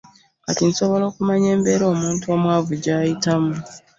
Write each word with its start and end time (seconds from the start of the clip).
kati 0.45 0.63
nsobola 0.69 1.03
okumanya 1.07 1.47
embeera 1.55 1.85
omuntu 1.93 2.25
omwavu 2.35 2.71
gyayitamu. 2.83 3.53